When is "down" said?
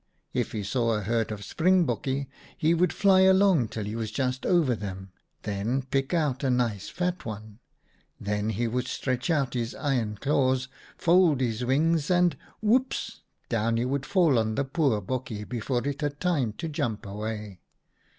13.49-13.77